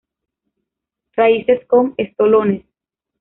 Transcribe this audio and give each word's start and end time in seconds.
Raíces 1.15 1.63
con 1.67 1.93
estolones. 1.97 2.63